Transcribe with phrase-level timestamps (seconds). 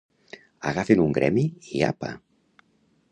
[0.69, 1.45] Agafen un gremi
[1.81, 2.13] i apa!